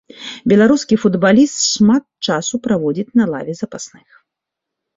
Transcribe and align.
Беларускі 0.53 0.95
футбаліст 1.03 1.57
шмат 1.73 2.03
часу 2.29 2.55
праводзіць 2.65 3.15
на 3.21 3.25
лаве 3.35 3.53
запасных. 3.63 4.07